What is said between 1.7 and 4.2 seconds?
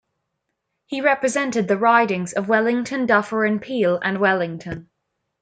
ridings of Wellington-Dufferin-Peel and